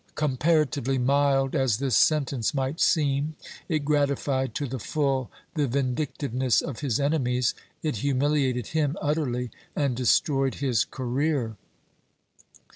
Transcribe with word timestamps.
VII] 0.01 0.07
LUIS 0.07 0.15
DE 0.15 0.23
LEON 0.23 0.45
157 1.05 1.05
paratively 1.05 1.05
mild 1.05 1.55
as 1.55 1.77
this 1.77 1.95
sentence 1.95 2.53
might 2.55 2.79
seem, 2.79 3.35
it 3.69 3.85
gratified 3.85 4.55
to 4.55 4.65
the 4.65 4.79
full 4.79 5.29
the 5.53 5.67
vindictiveness 5.67 6.59
of 6.63 6.79
his 6.79 6.99
enemies— 6.99 7.53
it 7.83 7.97
humiliated 7.97 8.65
him 8.69 8.97
utterly 8.99 9.51
and 9.75 9.95
destroyed 9.95 10.55
his 10.55 10.85
career. 10.85 11.55